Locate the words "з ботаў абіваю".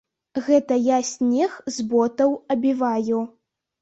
1.75-3.25